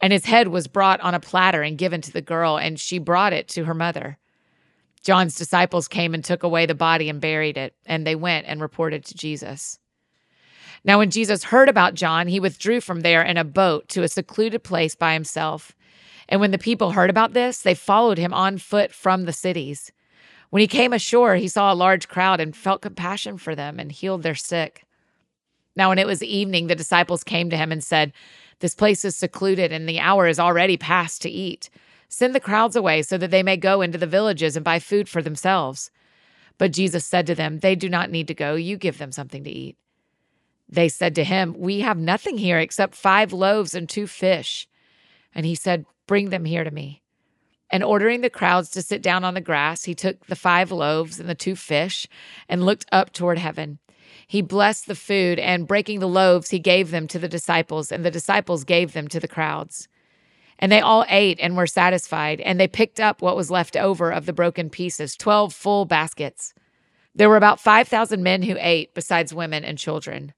And 0.00 0.12
his 0.12 0.26
head 0.26 0.48
was 0.48 0.68
brought 0.68 1.00
on 1.00 1.14
a 1.14 1.20
platter 1.20 1.62
and 1.62 1.78
given 1.78 2.00
to 2.02 2.12
the 2.12 2.20
girl, 2.20 2.56
and 2.56 2.78
she 2.78 2.98
brought 2.98 3.32
it 3.32 3.48
to 3.48 3.64
her 3.64 3.74
mother. 3.74 4.18
John's 5.02 5.36
disciples 5.36 5.88
came 5.88 6.14
and 6.14 6.24
took 6.24 6.42
away 6.42 6.66
the 6.66 6.74
body 6.74 7.08
and 7.08 7.20
buried 7.20 7.56
it, 7.56 7.74
and 7.86 8.06
they 8.06 8.14
went 8.14 8.46
and 8.46 8.60
reported 8.60 9.04
to 9.04 9.14
Jesus. 9.14 9.78
Now, 10.84 10.98
when 10.98 11.10
Jesus 11.10 11.44
heard 11.44 11.68
about 11.68 11.94
John, 11.94 12.28
he 12.28 12.40
withdrew 12.40 12.80
from 12.80 13.00
there 13.00 13.22
in 13.22 13.36
a 13.36 13.44
boat 13.44 13.88
to 13.90 14.02
a 14.02 14.08
secluded 14.08 14.62
place 14.62 14.94
by 14.94 15.12
himself. 15.12 15.74
And 16.28 16.40
when 16.40 16.50
the 16.50 16.58
people 16.58 16.92
heard 16.92 17.10
about 17.10 17.32
this, 17.32 17.62
they 17.62 17.74
followed 17.74 18.18
him 18.18 18.32
on 18.32 18.58
foot 18.58 18.92
from 18.92 19.24
the 19.24 19.32
cities. 19.32 19.92
When 20.50 20.60
he 20.60 20.66
came 20.66 20.92
ashore, 20.92 21.36
he 21.36 21.48
saw 21.48 21.72
a 21.72 21.74
large 21.74 22.08
crowd 22.08 22.40
and 22.40 22.56
felt 22.56 22.82
compassion 22.82 23.38
for 23.38 23.54
them 23.54 23.78
and 23.78 23.90
healed 23.90 24.22
their 24.22 24.34
sick. 24.34 24.84
Now, 25.76 25.90
when 25.90 25.98
it 25.98 26.06
was 26.06 26.22
evening, 26.22 26.66
the 26.66 26.74
disciples 26.74 27.22
came 27.22 27.50
to 27.50 27.56
him 27.56 27.70
and 27.70 27.84
said, 27.84 28.12
This 28.60 28.74
place 28.74 29.04
is 29.04 29.14
secluded, 29.14 29.72
and 29.72 29.88
the 29.88 30.00
hour 30.00 30.26
is 30.26 30.40
already 30.40 30.76
past 30.76 31.22
to 31.22 31.30
eat. 31.30 31.70
Send 32.08 32.34
the 32.34 32.40
crowds 32.40 32.74
away 32.74 33.02
so 33.02 33.18
that 33.18 33.30
they 33.30 33.42
may 33.42 33.56
go 33.56 33.82
into 33.82 33.98
the 33.98 34.06
villages 34.06 34.56
and 34.56 34.64
buy 34.64 34.78
food 34.78 35.08
for 35.08 35.22
themselves. 35.22 35.90
But 36.56 36.72
Jesus 36.72 37.04
said 37.04 37.26
to 37.26 37.34
them, 37.34 37.58
They 37.58 37.76
do 37.76 37.88
not 37.88 38.10
need 38.10 38.28
to 38.28 38.34
go. 38.34 38.54
You 38.54 38.76
give 38.76 38.98
them 38.98 39.12
something 39.12 39.44
to 39.44 39.50
eat. 39.50 39.76
They 40.68 40.88
said 40.88 41.14
to 41.14 41.24
him, 41.24 41.54
We 41.56 41.80
have 41.80 41.98
nothing 41.98 42.38
here 42.38 42.58
except 42.58 42.94
five 42.94 43.32
loaves 43.32 43.74
and 43.74 43.88
two 43.88 44.06
fish. 44.06 44.66
And 45.34 45.46
he 45.46 45.54
said, 45.54 45.86
Bring 46.06 46.30
them 46.30 46.44
here 46.44 46.64
to 46.64 46.70
me. 46.70 47.02
And 47.70 47.84
ordering 47.84 48.22
the 48.22 48.30
crowds 48.30 48.70
to 48.70 48.82
sit 48.82 49.02
down 49.02 49.24
on 49.24 49.34
the 49.34 49.40
grass, 49.40 49.84
he 49.84 49.94
took 49.94 50.26
the 50.26 50.36
five 50.36 50.72
loaves 50.72 51.20
and 51.20 51.28
the 51.28 51.34
two 51.34 51.54
fish 51.54 52.06
and 52.48 52.64
looked 52.64 52.86
up 52.90 53.12
toward 53.12 53.38
heaven. 53.38 53.78
He 54.26 54.42
blessed 54.42 54.86
the 54.86 54.94
food, 54.94 55.38
and 55.38 55.66
breaking 55.66 56.00
the 56.00 56.08
loaves, 56.08 56.50
he 56.50 56.58
gave 56.58 56.90
them 56.90 57.08
to 57.08 57.18
the 57.18 57.28
disciples, 57.28 57.92
and 57.92 58.04
the 58.04 58.10
disciples 58.10 58.64
gave 58.64 58.92
them 58.92 59.08
to 59.08 59.20
the 59.20 59.28
crowds. 59.28 59.88
And 60.58 60.72
they 60.72 60.80
all 60.80 61.04
ate 61.08 61.38
and 61.40 61.56
were 61.56 61.66
satisfied, 61.66 62.40
and 62.40 62.58
they 62.58 62.66
picked 62.66 62.98
up 62.98 63.22
what 63.22 63.36
was 63.36 63.50
left 63.50 63.76
over 63.76 64.10
of 64.10 64.26
the 64.26 64.32
broken 64.32 64.70
pieces, 64.70 65.16
12 65.16 65.54
full 65.54 65.84
baskets. 65.84 66.52
There 67.14 67.28
were 67.28 67.36
about 67.36 67.60
5,000 67.60 68.22
men 68.22 68.42
who 68.42 68.56
ate, 68.58 68.94
besides 68.94 69.34
women 69.34 69.64
and 69.64 69.78
children. 69.78 70.32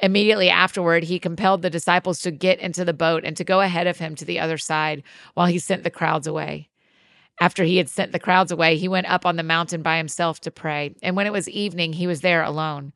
Immediately 0.00 0.50
afterward, 0.50 1.04
he 1.04 1.20
compelled 1.20 1.62
the 1.62 1.70
disciples 1.70 2.20
to 2.20 2.32
get 2.32 2.58
into 2.58 2.84
the 2.84 2.92
boat 2.92 3.24
and 3.24 3.36
to 3.36 3.44
go 3.44 3.60
ahead 3.60 3.86
of 3.86 3.98
him 3.98 4.16
to 4.16 4.24
the 4.24 4.40
other 4.40 4.58
side 4.58 5.04
while 5.34 5.46
he 5.46 5.60
sent 5.60 5.84
the 5.84 5.90
crowds 5.90 6.26
away. 6.26 6.68
After 7.40 7.64
he 7.64 7.76
had 7.76 7.88
sent 7.88 8.12
the 8.12 8.18
crowds 8.18 8.52
away, 8.52 8.76
he 8.76 8.88
went 8.88 9.08
up 9.08 9.24
on 9.24 9.36
the 9.36 9.42
mountain 9.42 9.82
by 9.82 9.96
himself 9.96 10.40
to 10.40 10.50
pray. 10.50 10.94
And 11.02 11.16
when 11.16 11.26
it 11.26 11.32
was 11.32 11.48
evening, 11.48 11.92
he 11.92 12.06
was 12.06 12.20
there 12.20 12.42
alone. 12.42 12.92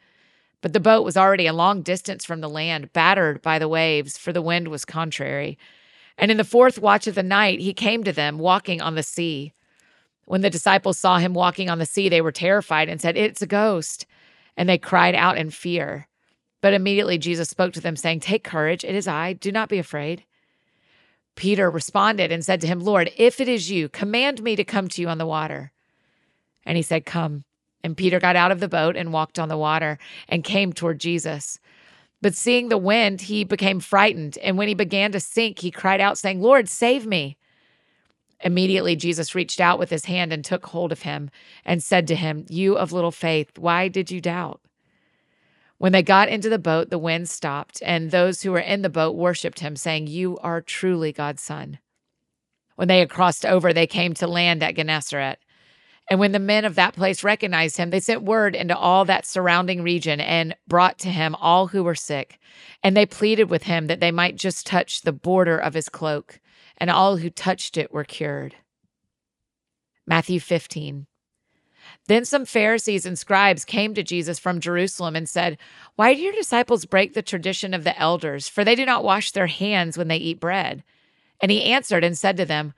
But 0.61 0.73
the 0.73 0.81
boat 0.81 1.05
was 1.05 1.17
already 1.17 1.47
a 1.47 1.53
long 1.53 1.83
distance 1.83 2.25
from 2.25 2.41
the 2.41 2.49
land, 2.49 2.93
battered 2.93 3.41
by 3.41 3.59
the 3.59 3.69
waves, 3.69 4.19
for 4.19 4.33
the 4.33 4.43
wind 4.43 4.69
was 4.69 4.85
contrary. 4.85 5.59
And 6.19 6.31
in 6.31 6.37
the 6.37 6.45
fourth 6.45 6.79
watch 6.79 7.07
of 7.07 7.15
the 7.15 7.23
night, 7.23 7.61
he 7.61 7.75
came 7.75 8.05
to 8.05 8.13
them 8.13 8.39
walking 8.39 8.81
on 8.81 8.95
the 8.95 9.03
sea. 9.03 9.53
When 10.25 10.41
the 10.41 10.51
disciples 10.51 10.99
saw 10.99 11.19
him 11.19 11.35
walking 11.35 11.69
on 11.71 11.79
the 11.79 11.87
sea, 11.87 12.09
they 12.09 12.21
were 12.21 12.33
terrified 12.33 12.89
and 12.89 13.01
said, 13.01 13.17
It's 13.17 13.43
a 13.43 13.47
ghost. 13.47 14.07
And 14.57 14.69
they 14.69 14.79
cried 14.79 15.15
out 15.15 15.39
in 15.39 15.51
fear. 15.51 16.09
But 16.63 16.75
immediately 16.75 17.19
Jesus 17.19 17.49
spoke 17.49 17.75
to 17.75 17.81
them, 17.81 17.97
saying, 17.97 18.21
Take 18.21 18.43
courage, 18.43 18.85
it 18.85 18.95
is 18.95 19.07
I, 19.07 19.35
do 19.35 19.53
not 19.53 19.69
be 19.69 19.79
afraid. 19.79 20.25
Peter 21.37 21.71
responded 21.71 22.33
and 22.33 22.45
said 22.45 22.63
to 22.63 22.67
him, 22.67 22.81
Lord, 22.81 23.13
if 23.17 23.41
it 23.41 23.49
is 23.49 23.71
you, 23.71 23.89
command 23.91 24.43
me 24.43 24.57
to 24.57 24.65
come 24.65 24.89
to 24.89 25.03
you 25.03 25.09
on 25.09 25.19
the 25.19 25.27
water. 25.27 25.71
And 26.65 26.77
he 26.77 26.83
said, 26.83 27.07
Come. 27.07 27.45
And 27.85 27.97
Peter 27.97 28.19
got 28.19 28.35
out 28.35 28.51
of 28.51 28.59
the 28.59 28.69
boat 28.69 28.97
and 28.97 29.13
walked 29.13 29.39
on 29.39 29.49
the 29.49 29.57
water 29.57 29.99
and 30.29 30.43
came 30.43 30.73
toward 30.73 30.99
Jesus. 30.99 31.61
But 32.23 32.35
seeing 32.35 32.69
the 32.69 32.79
wind, 32.79 33.23
he 33.23 33.45
became 33.45 33.81
frightened. 33.81 34.39
And 34.39 34.57
when 34.57 34.69
he 34.69 34.75
began 34.75 35.13
to 35.13 35.21
sink, 35.21 35.59
he 35.59 35.71
cried 35.71 36.01
out, 36.01 36.19
saying, 36.19 36.41
Lord, 36.41 36.69
save 36.69 37.07
me. 37.07 37.37
Immediately, 38.41 38.97
Jesus 38.97 39.35
reached 39.35 39.61
out 39.61 39.79
with 39.79 39.91
his 39.91 40.07
hand 40.07 40.33
and 40.33 40.45
took 40.45 40.67
hold 40.67 40.93
of 40.93 41.03
him 41.03 41.31
and 41.65 41.83
said 41.83 42.07
to 42.09 42.17
him, 42.17 42.45
You 42.49 42.77
of 42.77 42.93
little 42.93 43.13
faith, 43.13 43.59
why 43.59 43.89
did 43.89 44.11
you 44.11 44.21
doubt? 44.21 44.61
When 45.79 45.93
they 45.93 46.03
got 46.03 46.29
into 46.29 46.49
the 46.49 46.59
boat, 46.59 46.89
the 46.91 46.99
wind 46.99 47.29
stopped, 47.29 47.83
and 47.85 48.11
those 48.11 48.43
who 48.43 48.53
were 48.53 48.59
in 48.59 48.83
the 48.83 48.89
boat 48.89 49.15
worshiped 49.15 49.61
him, 49.61 49.77
saying, 49.77 50.07
You 50.07 50.39
are 50.39 50.63
truly 50.63 51.13
God's 51.13 51.43
son. 51.43 51.79
When 52.77 52.89
they 52.89 52.99
had 52.99 53.11
crossed 53.11 53.45
over, 53.45 53.73
they 53.73 53.87
came 53.87 54.15
to 54.15 54.27
land 54.27 54.63
at 54.63 54.77
Gennesaret. 54.77 55.39
And 56.09 56.21
when 56.21 56.33
the 56.33 56.39
men 56.39 56.65
of 56.65 56.77
that 56.77 56.95
place 56.95 57.25
recognized 57.25 57.77
him, 57.77 57.91
they 57.91 58.01
sent 58.01 58.23
word 58.23 58.55
into 58.55 58.77
all 58.77 59.05
that 59.05 59.27
surrounding 59.27 59.83
region 59.83 60.21
and 60.21 60.55
brought 60.69 60.99
to 61.01 61.09
him 61.09 61.35
all 61.37 61.69
who 61.69 61.83
were 61.83 61.97
sick. 61.97 62.39
And 62.83 62.97
they 62.97 63.07
pleaded 63.07 63.51
with 63.51 63.65
him 63.65 63.89
that 63.89 63.99
they 63.99 64.13
might 64.13 64.37
just 64.37 64.67
touch 64.67 65.03
the 65.03 65.13
border 65.13 65.59
of 65.59 65.75
his 65.75 65.89
cloak 65.89 66.41
and 66.79 66.91
all 66.91 67.17
who 67.17 67.31
touched 67.31 67.77
it 67.77 67.93
were 67.93 68.05
cured. 68.05 68.55
Matthew 70.07 70.39
15. 70.39 71.07
Then 72.09 72.25
some 72.25 72.45
Pharisees 72.45 73.07
and 73.07 73.19
scribes 73.19 73.65
came 73.65 73.95
to 73.95 74.03
Jesus 74.03 74.39
from 74.39 74.61
Jerusalem 74.61 75.17
and 75.17 75.29
said, 75.29 75.59
Why 75.97 76.15
do 76.15 76.21
your 76.21 76.33
disciples 76.33 76.85
break 76.85 77.15
the 77.15 77.23
tradition 77.23 77.75
of 77.75 77.85
the 77.85 77.99
elders? 77.99 78.49
For 78.49 78.65
they 78.65 78.75
do 78.75 78.87
not 78.87 79.05
wash 79.05 79.33
their 79.33 79.47
hands 79.49 79.99
when 79.99 80.09
they 80.09 80.17
eat 80.17 80.41
bread. 80.41 80.85
And 81.41 81.51
he 81.51 81.65
answered 81.65 82.05
and 82.05 82.17
said 82.17 82.37
to 82.37 82.45
them, 82.45 82.75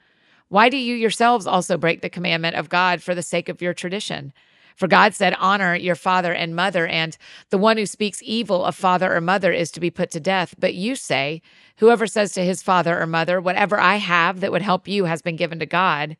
Why 0.48 0.68
do 0.68 0.76
you 0.76 0.94
yourselves 0.94 1.46
also 1.46 1.76
break 1.76 2.00
the 2.00 2.08
commandment 2.08 2.56
of 2.56 2.68
God 2.68 3.02
for 3.02 3.14
the 3.14 3.22
sake 3.22 3.48
of 3.48 3.60
your 3.60 3.74
tradition? 3.74 4.32
For 4.76 4.86
God 4.86 5.12
said, 5.12 5.34
Honor 5.38 5.74
your 5.74 5.96
father 5.96 6.32
and 6.32 6.54
mother, 6.54 6.86
and 6.86 7.16
the 7.50 7.58
one 7.58 7.76
who 7.76 7.84
speaks 7.84 8.22
evil 8.22 8.64
of 8.64 8.76
father 8.76 9.12
or 9.14 9.20
mother 9.20 9.50
is 9.50 9.72
to 9.72 9.80
be 9.80 9.90
put 9.90 10.10
to 10.12 10.20
death. 10.20 10.54
But 10.58 10.74
you 10.74 10.94
say, 10.94 11.42
Whoever 11.78 12.06
says 12.06 12.32
to 12.34 12.44
his 12.44 12.62
father 12.62 13.00
or 13.00 13.06
mother, 13.06 13.40
Whatever 13.40 13.80
I 13.80 13.96
have 13.96 14.40
that 14.40 14.52
would 14.52 14.62
help 14.62 14.86
you 14.86 15.06
has 15.06 15.20
been 15.20 15.36
given 15.36 15.58
to 15.58 15.66
God, 15.66 16.16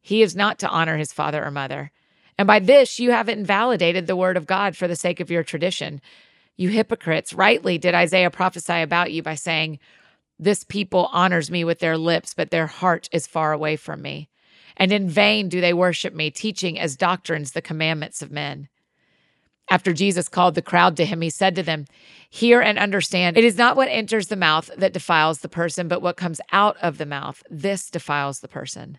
he 0.00 0.22
is 0.22 0.34
not 0.34 0.58
to 0.60 0.68
honor 0.68 0.96
his 0.96 1.12
father 1.12 1.44
or 1.44 1.50
mother. 1.50 1.90
And 2.38 2.46
by 2.46 2.60
this 2.60 2.98
you 2.98 3.10
have 3.10 3.28
invalidated 3.28 4.06
the 4.06 4.16
word 4.16 4.38
of 4.38 4.46
God 4.46 4.74
for 4.74 4.88
the 4.88 4.96
sake 4.96 5.20
of 5.20 5.30
your 5.30 5.42
tradition. 5.42 6.00
You 6.56 6.70
hypocrites, 6.70 7.34
rightly 7.34 7.76
did 7.76 7.94
Isaiah 7.94 8.30
prophesy 8.30 8.80
about 8.80 9.12
you 9.12 9.22
by 9.22 9.34
saying, 9.34 9.78
This 10.38 10.64
people 10.64 11.08
honors 11.12 11.50
me 11.50 11.64
with 11.64 11.80
their 11.80 11.98
lips, 11.98 12.34
but 12.34 12.50
their 12.50 12.66
heart 12.66 13.08
is 13.12 13.26
far 13.26 13.52
away 13.52 13.76
from 13.76 14.02
me 14.02 14.28
and 14.78 14.92
in 14.92 15.08
vain 15.08 15.48
do 15.48 15.60
they 15.60 15.74
worship 15.74 16.14
me, 16.14 16.30
teaching 16.30 16.78
as 16.78 16.96
doctrines 16.96 17.52
the 17.52 17.60
commandments 17.60 18.22
of 18.22 18.30
men. 18.30 18.68
After 19.70 19.92
Jesus 19.92 20.30
called 20.30 20.54
the 20.54 20.62
crowd 20.62 20.96
to 20.96 21.04
him, 21.04 21.20
he 21.20 21.28
said 21.28 21.54
to 21.56 21.62
them, 21.62 21.84
Hear 22.30 22.60
and 22.60 22.78
understand, 22.78 23.36
it 23.36 23.44
is 23.44 23.58
not 23.58 23.76
what 23.76 23.88
enters 23.88 24.28
the 24.28 24.36
mouth 24.36 24.70
that 24.78 24.94
defiles 24.94 25.40
the 25.40 25.48
person, 25.48 25.88
but 25.88 26.00
what 26.00 26.16
comes 26.16 26.40
out 26.52 26.76
of 26.78 26.96
the 26.96 27.04
mouth. 27.04 27.42
This 27.50 27.90
defiles 27.90 28.40
the 28.40 28.48
person. 28.48 28.98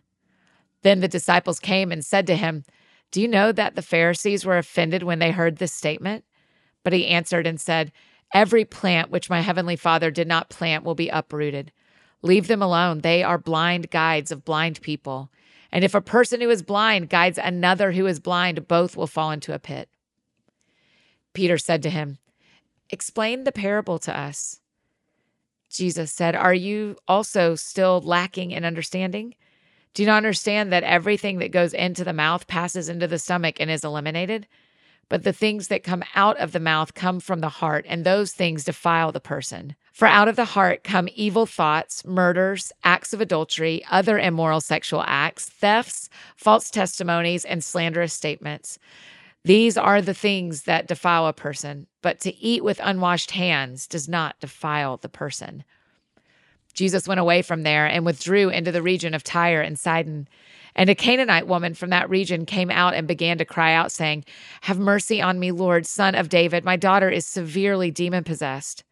Then 0.83 0.99
the 0.99 1.07
disciples 1.07 1.59
came 1.59 1.91
and 1.91 2.05
said 2.05 2.27
to 2.27 2.35
him, 2.35 2.65
Do 3.11 3.21
you 3.21 3.27
know 3.27 3.51
that 3.51 3.75
the 3.75 3.81
Pharisees 3.81 4.45
were 4.45 4.57
offended 4.57 5.01
when 5.01 5.19
they 5.19 5.31
heard 5.31 5.57
this 5.57 5.73
statement? 5.73 6.23
But 6.83 6.93
he 6.93 7.07
answered 7.07 7.47
and 7.47 7.59
said, 7.59 7.91
Every 8.33 8.65
plant 8.65 9.09
which 9.09 9.29
my 9.29 9.41
heavenly 9.41 9.75
Father 9.75 10.11
did 10.11 10.27
not 10.27 10.49
plant 10.49 10.83
will 10.83 10.95
be 10.95 11.09
uprooted. 11.09 11.71
Leave 12.21 12.47
them 12.47 12.61
alone. 12.61 12.99
They 12.99 13.23
are 13.23 13.37
blind 13.37 13.89
guides 13.89 14.31
of 14.31 14.45
blind 14.45 14.81
people. 14.81 15.31
And 15.71 15.83
if 15.83 15.95
a 15.95 16.01
person 16.01 16.41
who 16.41 16.49
is 16.49 16.61
blind 16.61 17.09
guides 17.09 17.39
another 17.41 17.91
who 17.91 18.05
is 18.05 18.19
blind, 18.19 18.67
both 18.67 18.97
will 18.97 19.07
fall 19.07 19.31
into 19.31 19.53
a 19.53 19.59
pit. 19.59 19.89
Peter 21.33 21.57
said 21.57 21.81
to 21.83 21.89
him, 21.89 22.17
Explain 22.89 23.43
the 23.43 23.51
parable 23.51 23.99
to 23.99 24.17
us. 24.17 24.61
Jesus 25.69 26.11
said, 26.11 26.35
Are 26.35 26.53
you 26.53 26.97
also 27.07 27.55
still 27.55 28.01
lacking 28.01 28.51
in 28.51 28.65
understanding? 28.65 29.35
Do 29.93 30.01
you 30.03 30.07
not 30.07 30.17
understand 30.17 30.71
that 30.71 30.83
everything 30.83 31.39
that 31.39 31.51
goes 31.51 31.73
into 31.73 32.03
the 32.03 32.13
mouth 32.13 32.47
passes 32.47 32.89
into 32.89 33.07
the 33.07 33.19
stomach 33.19 33.57
and 33.59 33.69
is 33.69 33.83
eliminated? 33.83 34.47
But 35.09 35.23
the 35.23 35.33
things 35.33 35.67
that 35.67 35.83
come 35.83 36.03
out 36.15 36.37
of 36.37 36.51
the 36.51 36.59
mouth 36.59 36.93
come 36.93 37.19
from 37.19 37.39
the 37.39 37.49
heart, 37.49 37.85
and 37.89 38.05
those 38.05 38.31
things 38.31 38.63
defile 38.63 39.11
the 39.11 39.19
person. 39.19 39.75
For 39.91 40.07
out 40.07 40.27
of 40.27 40.35
the 40.35 40.45
heart 40.45 40.83
come 40.83 41.09
evil 41.13 41.45
thoughts, 41.45 42.05
murders, 42.05 42.71
acts 42.83 43.11
of 43.11 43.19
adultery, 43.19 43.83
other 43.89 44.19
immoral 44.19 44.61
sexual 44.61 45.03
acts, 45.05 45.49
thefts, 45.49 46.09
false 46.35 46.69
testimonies, 46.69 47.43
and 47.43 47.63
slanderous 47.63 48.13
statements. 48.13 48.79
These 49.43 49.77
are 49.77 50.01
the 50.01 50.13
things 50.13 50.63
that 50.63 50.87
defile 50.87 51.25
a 51.25 51.33
person, 51.33 51.87
but 52.01 52.19
to 52.21 52.35
eat 52.37 52.63
with 52.63 52.79
unwashed 52.83 53.31
hands 53.31 53.87
does 53.87 54.07
not 54.07 54.39
defile 54.39 54.97
the 54.97 55.09
person. 55.09 55.63
Jesus 56.73 57.07
went 57.07 57.19
away 57.19 57.41
from 57.41 57.63
there 57.63 57.85
and 57.85 58.05
withdrew 58.05 58.49
into 58.49 58.71
the 58.71 58.81
region 58.81 59.13
of 59.13 59.23
Tyre 59.23 59.61
and 59.61 59.77
Sidon. 59.79 60.27
And 60.79 60.89
a 60.89 60.95
Canaanite 60.95 61.45
woman 61.45 61.73
from 61.73 61.89
that 61.89 62.09
region 62.09 62.45
came 62.45 62.71
out 62.71 62.93
and 62.93 63.05
began 63.05 63.37
to 63.39 63.43
cry 63.43 63.73
out, 63.73 63.91
saying, 63.91 64.23
Have 64.61 64.79
mercy 64.79 65.21
on 65.21 65.37
me, 65.37 65.51
Lord, 65.51 65.85
son 65.85 66.15
of 66.15 66.29
David. 66.29 66.63
My 66.63 66.77
daughter 66.77 67.09
is 67.09 67.25
severely 67.25 67.91
demon 67.91 68.23
possessed. 68.23 68.85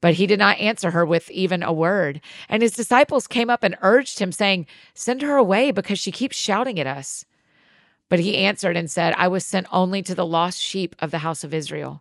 But 0.00 0.14
he 0.14 0.28
did 0.28 0.38
not 0.38 0.60
answer 0.60 0.92
her 0.92 1.04
with 1.04 1.28
even 1.32 1.64
a 1.64 1.72
word. 1.72 2.20
And 2.48 2.62
his 2.62 2.70
disciples 2.70 3.26
came 3.26 3.50
up 3.50 3.64
and 3.64 3.76
urged 3.82 4.20
him, 4.20 4.30
saying, 4.30 4.68
Send 4.94 5.22
her 5.22 5.34
away 5.34 5.72
because 5.72 5.98
she 5.98 6.12
keeps 6.12 6.36
shouting 6.36 6.78
at 6.78 6.86
us. 6.86 7.24
But 8.08 8.20
he 8.20 8.36
answered 8.36 8.76
and 8.76 8.88
said, 8.88 9.12
I 9.18 9.26
was 9.26 9.44
sent 9.44 9.66
only 9.72 10.02
to 10.02 10.14
the 10.14 10.24
lost 10.24 10.60
sheep 10.60 10.94
of 11.00 11.10
the 11.10 11.18
house 11.18 11.42
of 11.42 11.52
Israel. 11.52 12.00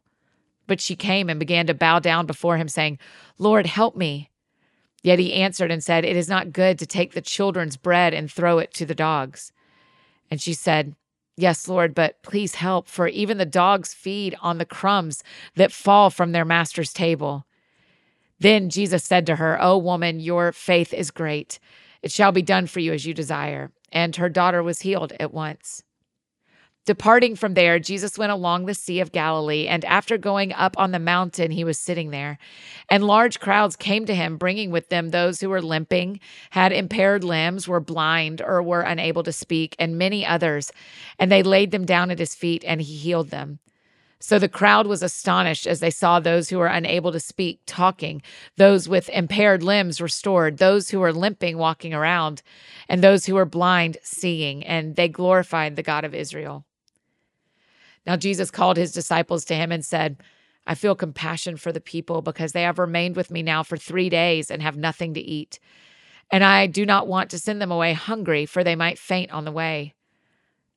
But 0.67 0.79
she 0.79 0.95
came 0.95 1.27
and 1.27 1.39
began 1.39 1.65
to 1.65 1.73
bow 1.73 1.97
down 1.97 2.27
before 2.27 2.57
him, 2.57 2.67
saying, 2.67 2.99
Lord, 3.39 3.65
help 3.65 3.95
me. 3.95 4.29
Yet 5.03 5.19
he 5.19 5.33
answered 5.33 5.71
and 5.71 5.83
said, 5.83 6.05
It 6.05 6.17
is 6.17 6.27
not 6.27 6.51
good 6.51 6.79
to 6.79 6.85
take 6.85 7.13
the 7.13 7.21
children's 7.21 7.77
bread 7.77 8.13
and 8.13 8.31
throw 8.31 8.59
it 8.59 8.73
to 8.75 8.85
the 8.85 8.95
dogs. 8.95 9.51
And 10.29 10.41
she 10.41 10.53
said, 10.53 10.95
Yes, 11.35 11.67
Lord, 11.67 11.93
but 11.93 12.21
please 12.23 12.55
help, 12.55 12.87
for 12.87 13.07
even 13.07 13.37
the 13.37 13.45
dogs 13.45 13.93
feed 13.93 14.35
on 14.41 14.57
the 14.57 14.65
crumbs 14.65 15.23
that 15.55 15.71
fall 15.71 16.09
from 16.09 16.31
their 16.31 16.45
master's 16.45 16.91
table. 16.91 17.45
Then 18.39 18.69
Jesus 18.69 19.03
said 19.03 19.25
to 19.27 19.35
her, 19.35 19.61
O 19.61 19.77
woman, 19.77 20.19
your 20.19 20.51
faith 20.51 20.93
is 20.93 21.11
great. 21.11 21.59
It 22.01 22.11
shall 22.11 22.31
be 22.31 22.41
done 22.41 22.67
for 22.67 22.79
you 22.79 22.93
as 22.93 23.05
you 23.05 23.13
desire. 23.13 23.71
And 23.91 24.15
her 24.15 24.29
daughter 24.29 24.63
was 24.63 24.81
healed 24.81 25.13
at 25.19 25.33
once. 25.33 25.83
Departing 26.87 27.35
from 27.35 27.53
there, 27.53 27.79
Jesus 27.79 28.17
went 28.17 28.31
along 28.31 28.65
the 28.65 28.73
Sea 28.73 29.01
of 29.01 29.11
Galilee, 29.11 29.67
and 29.67 29.83
after 29.83 30.17
going 30.17 30.53
up 30.53 30.79
on 30.79 30.91
the 30.91 30.99
mountain, 30.99 31.51
he 31.51 31.65
was 31.65 31.77
sitting 31.77 32.11
there. 32.11 32.37
And 32.87 33.03
large 33.03 33.41
crowds 33.41 33.75
came 33.75 34.05
to 34.05 34.15
him, 34.15 34.37
bringing 34.37 34.71
with 34.71 34.87
them 34.87 35.09
those 35.09 35.41
who 35.41 35.49
were 35.49 35.61
limping, 35.61 36.21
had 36.51 36.71
impaired 36.71 37.25
limbs, 37.25 37.67
were 37.67 37.81
blind, 37.81 38.41
or 38.41 38.63
were 38.63 38.83
unable 38.83 39.21
to 39.23 39.33
speak, 39.33 39.75
and 39.77 39.97
many 39.97 40.25
others. 40.25 40.71
And 41.19 41.29
they 41.29 41.43
laid 41.43 41.71
them 41.71 41.83
down 41.83 42.09
at 42.09 42.19
his 42.19 42.33
feet, 42.33 42.63
and 42.65 42.79
he 42.81 42.95
healed 42.95 43.31
them. 43.31 43.59
So 44.21 44.39
the 44.39 44.47
crowd 44.47 44.87
was 44.87 45.03
astonished 45.03 45.67
as 45.67 45.81
they 45.81 45.91
saw 45.91 46.21
those 46.21 46.47
who 46.47 46.57
were 46.57 46.67
unable 46.67 47.11
to 47.11 47.19
speak 47.19 47.59
talking, 47.65 48.21
those 48.55 48.87
with 48.87 49.09
impaired 49.09 49.61
limbs 49.61 49.99
restored, 49.99 50.57
those 50.57 50.91
who 50.91 51.01
were 51.01 51.11
limping 51.11 51.57
walking 51.57 51.93
around, 51.93 52.43
and 52.87 53.03
those 53.03 53.25
who 53.25 53.35
were 53.35 53.43
blind 53.43 53.97
seeing, 54.03 54.63
and 54.63 54.95
they 54.95 55.09
glorified 55.09 55.75
the 55.75 55.83
God 55.83 56.05
of 56.05 56.15
Israel. 56.15 56.63
Now 58.07 58.15
Jesus 58.15 58.49
called 58.49 58.77
his 58.77 58.91
disciples 58.91 59.45
to 59.45 59.55
him 59.55 59.71
and 59.71 59.85
said, 59.85 60.17
I 60.65 60.73
feel 60.73 60.95
compassion 60.95 61.57
for 61.57 61.71
the 61.71 61.79
people 61.79 62.21
because 62.21 62.53
they 62.53 62.63
have 62.63 62.79
remained 62.79 63.15
with 63.15 63.29
me 63.29 63.43
now 63.43 63.61
for 63.61 63.77
three 63.77 64.09
days 64.09 64.49
and 64.49 64.61
have 64.61 64.75
nothing 64.75 65.13
to 65.13 65.21
eat. 65.21 65.59
And 66.31 66.43
I 66.43 66.65
do 66.65 66.85
not 66.85 67.07
want 67.07 67.29
to 67.29 67.39
send 67.39 67.61
them 67.61 67.71
away 67.71 67.93
hungry, 67.93 68.45
for 68.45 68.63
they 68.63 68.75
might 68.75 68.97
faint 68.97 69.31
on 69.31 69.45
the 69.45 69.51
way. 69.51 69.93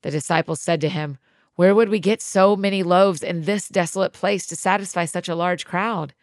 The 0.03 0.11
disciples 0.11 0.61
said 0.61 0.81
to 0.83 0.89
him, 0.89 1.19
where 1.61 1.75
would 1.75 1.91
we 1.91 2.01
get 2.01 2.23
so 2.23 2.57
many 2.57 2.83
loaves 2.83 3.23
in 3.23 3.43
this 3.43 3.69
desolate 3.69 4.15
place 4.15 4.47
to 4.47 4.57
satisfy 4.57 5.05
such 5.05 5.29
a 5.29 5.35
large 5.35 5.67
crowd? 5.67 6.15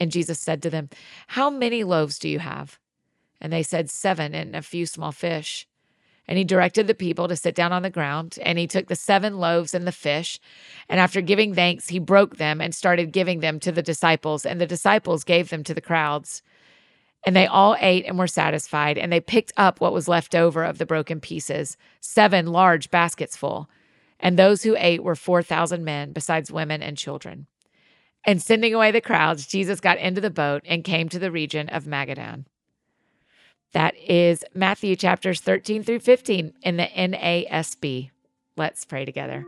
And 0.00 0.10
Jesus 0.10 0.40
said 0.40 0.60
to 0.62 0.68
them, 0.68 0.88
How 1.28 1.48
many 1.48 1.84
loaves 1.84 2.18
do 2.18 2.28
you 2.28 2.40
have? 2.40 2.80
And 3.40 3.52
they 3.52 3.62
said, 3.62 3.88
Seven 3.88 4.34
and 4.34 4.56
a 4.56 4.62
few 4.62 4.84
small 4.84 5.12
fish. 5.12 5.68
And 6.32 6.38
he 6.38 6.44
directed 6.44 6.86
the 6.86 6.94
people 6.94 7.28
to 7.28 7.36
sit 7.36 7.54
down 7.54 7.74
on 7.74 7.82
the 7.82 7.90
ground. 7.90 8.38
And 8.40 8.58
he 8.58 8.66
took 8.66 8.86
the 8.86 8.96
seven 8.96 9.36
loaves 9.36 9.74
and 9.74 9.86
the 9.86 9.92
fish. 9.92 10.40
And 10.88 10.98
after 10.98 11.20
giving 11.20 11.54
thanks, 11.54 11.90
he 11.90 11.98
broke 11.98 12.38
them 12.38 12.58
and 12.58 12.74
started 12.74 13.12
giving 13.12 13.40
them 13.40 13.60
to 13.60 13.70
the 13.70 13.82
disciples. 13.82 14.46
And 14.46 14.58
the 14.58 14.66
disciples 14.66 15.24
gave 15.24 15.50
them 15.50 15.62
to 15.64 15.74
the 15.74 15.82
crowds. 15.82 16.42
And 17.26 17.36
they 17.36 17.46
all 17.46 17.76
ate 17.80 18.06
and 18.06 18.18
were 18.18 18.26
satisfied, 18.26 18.96
and 18.96 19.12
they 19.12 19.20
picked 19.20 19.52
up 19.58 19.78
what 19.78 19.92
was 19.92 20.08
left 20.08 20.34
over 20.34 20.64
of 20.64 20.78
the 20.78 20.86
broken 20.86 21.20
pieces, 21.20 21.76
seven 22.00 22.46
large 22.46 22.90
baskets 22.90 23.36
full. 23.36 23.68
And 24.18 24.38
those 24.38 24.62
who 24.62 24.74
ate 24.78 25.04
were 25.04 25.14
4,000 25.14 25.84
men, 25.84 26.12
besides 26.12 26.50
women 26.50 26.82
and 26.82 26.96
children. 26.96 27.46
And 28.24 28.40
sending 28.40 28.72
away 28.72 28.90
the 28.90 29.02
crowds, 29.02 29.46
Jesus 29.46 29.80
got 29.80 29.98
into 29.98 30.22
the 30.22 30.30
boat 30.30 30.62
and 30.64 30.82
came 30.82 31.10
to 31.10 31.18
the 31.18 31.30
region 31.30 31.68
of 31.68 31.84
Magadan. 31.84 32.46
That 33.72 33.96
is 33.96 34.44
Matthew 34.54 34.96
chapters 34.96 35.40
13 35.40 35.82
through 35.82 36.00
15 36.00 36.52
in 36.62 36.76
the 36.76 36.86
NASB. 36.86 38.10
Let's 38.56 38.84
pray 38.84 39.04
together. 39.04 39.46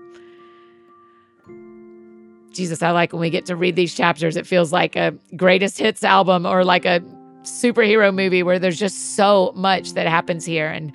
Jesus, 2.52 2.82
I 2.82 2.92
like 2.92 3.12
when 3.12 3.20
we 3.20 3.30
get 3.30 3.46
to 3.46 3.56
read 3.56 3.76
these 3.76 3.94
chapters. 3.94 4.36
It 4.36 4.46
feels 4.46 4.72
like 4.72 4.96
a 4.96 5.14
greatest 5.36 5.78
hits 5.78 6.04
album 6.04 6.46
or 6.46 6.64
like 6.64 6.84
a 6.84 7.00
superhero 7.42 8.14
movie 8.14 8.42
where 8.42 8.58
there's 8.58 8.78
just 8.78 9.16
so 9.16 9.52
much 9.54 9.92
that 9.92 10.06
happens 10.06 10.44
here. 10.44 10.68
And 10.68 10.92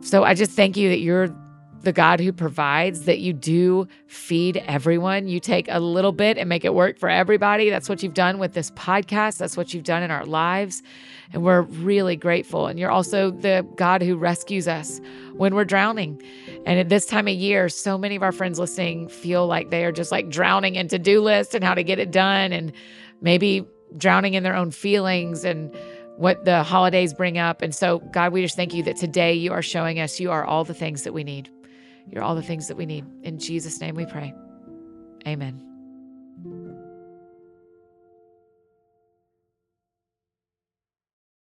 so 0.00 0.24
I 0.24 0.34
just 0.34 0.52
thank 0.52 0.76
you 0.76 0.88
that 0.88 1.00
you're 1.00 1.34
the 1.82 1.92
God 1.92 2.20
who 2.20 2.32
provides, 2.32 3.02
that 3.02 3.18
you 3.18 3.32
do 3.32 3.86
feed 4.06 4.56
everyone. 4.66 5.28
You 5.28 5.40
take 5.40 5.66
a 5.68 5.78
little 5.78 6.12
bit 6.12 6.38
and 6.38 6.48
make 6.48 6.64
it 6.64 6.74
work 6.74 6.98
for 6.98 7.08
everybody. 7.08 7.68
That's 7.68 7.88
what 7.88 8.02
you've 8.02 8.14
done 8.14 8.38
with 8.38 8.54
this 8.54 8.70
podcast. 8.72 9.38
That's 9.38 9.56
what 9.56 9.74
you've 9.74 9.84
done 9.84 10.02
in 10.02 10.10
our 10.10 10.24
lives. 10.24 10.82
And 11.32 11.42
we're 11.42 11.62
really 11.62 12.16
grateful. 12.16 12.66
And 12.66 12.78
you're 12.78 12.90
also 12.90 13.30
the 13.30 13.66
God 13.76 14.02
who 14.02 14.16
rescues 14.16 14.68
us 14.68 15.00
when 15.34 15.54
we're 15.54 15.64
drowning. 15.64 16.22
And 16.64 16.78
at 16.78 16.88
this 16.88 17.06
time 17.06 17.28
of 17.28 17.34
year, 17.34 17.68
so 17.68 17.98
many 17.98 18.16
of 18.16 18.22
our 18.22 18.32
friends 18.32 18.58
listening 18.58 19.08
feel 19.08 19.46
like 19.46 19.70
they 19.70 19.84
are 19.84 19.92
just 19.92 20.12
like 20.12 20.28
drowning 20.28 20.76
in 20.76 20.88
to 20.88 20.98
do 20.98 21.20
lists 21.20 21.54
and 21.54 21.64
how 21.64 21.74
to 21.74 21.82
get 21.82 21.98
it 21.98 22.10
done, 22.10 22.52
and 22.52 22.72
maybe 23.20 23.66
drowning 23.96 24.34
in 24.34 24.42
their 24.42 24.54
own 24.54 24.70
feelings 24.70 25.44
and 25.44 25.74
what 26.16 26.44
the 26.44 26.62
holidays 26.62 27.12
bring 27.12 27.38
up. 27.38 27.62
And 27.62 27.74
so, 27.74 27.98
God, 27.98 28.32
we 28.32 28.42
just 28.42 28.56
thank 28.56 28.72
you 28.72 28.82
that 28.84 28.96
today 28.96 29.34
you 29.34 29.52
are 29.52 29.62
showing 29.62 30.00
us 30.00 30.18
you 30.18 30.30
are 30.30 30.44
all 30.44 30.64
the 30.64 30.74
things 30.74 31.02
that 31.02 31.12
we 31.12 31.24
need. 31.24 31.50
You're 32.08 32.22
all 32.22 32.34
the 32.34 32.42
things 32.42 32.68
that 32.68 32.76
we 32.76 32.86
need. 32.86 33.04
In 33.22 33.38
Jesus' 33.38 33.80
name 33.80 33.94
we 33.96 34.06
pray. 34.06 34.32
Amen. 35.26 35.75